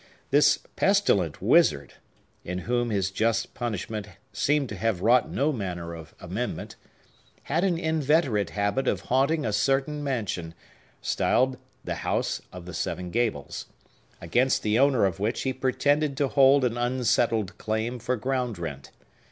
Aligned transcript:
This 0.31 0.57
pestilent 0.75 1.43
wizard 1.43 1.93
(in 2.43 2.57
whom 2.65 2.89
his 2.89 3.11
just 3.11 3.53
punishment 3.53 4.07
seemed 4.33 4.67
to 4.69 4.75
have 4.75 5.01
wrought 5.01 5.29
no 5.29 5.53
manner 5.53 5.93
of 5.93 6.15
amendment) 6.19 6.75
had 7.43 7.63
an 7.63 7.77
inveterate 7.77 8.49
habit 8.49 8.87
of 8.87 9.01
haunting 9.01 9.45
a 9.45 9.53
certain 9.53 10.03
mansion, 10.03 10.55
styled 11.03 11.59
the 11.83 11.97
House 12.01 12.41
of 12.51 12.65
the 12.65 12.73
Seven 12.73 13.11
Gables, 13.11 13.67
against 14.19 14.63
the 14.63 14.79
owner 14.79 15.05
of 15.05 15.19
which 15.19 15.43
he 15.43 15.53
pretended 15.53 16.17
to 16.17 16.29
hold 16.29 16.65
an 16.65 16.79
unsettled 16.79 17.59
claim 17.59 17.99
for 17.99 18.15
ground 18.15 18.57
rent. 18.57 18.89